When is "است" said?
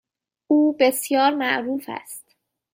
1.87-2.35